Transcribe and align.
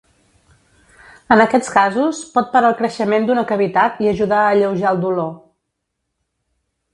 En 1.35 1.43
aquests 1.43 1.69
casos, 1.75 2.21
pot 2.37 2.49
parar 2.55 2.71
el 2.71 2.77
creixement 2.79 3.27
d'una 3.27 3.43
cavitat 3.53 4.01
i 4.07 4.11
ajudar 4.13 4.41
a 4.47 4.49
alleujar 4.55 4.95
el 4.97 5.03
dolor. 5.05 5.31